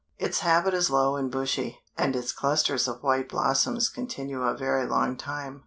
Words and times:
Its 0.17 0.39
habit 0.39 0.73
is 0.73 0.89
low 0.89 1.15
and 1.15 1.29
bushy, 1.29 1.77
and 1.95 2.15
its 2.15 2.31
clusters 2.31 2.87
of 2.87 3.03
white 3.03 3.29
blossoms 3.29 3.87
continue 3.87 4.41
a 4.41 4.57
very 4.57 4.87
long 4.87 5.15
time. 5.15 5.59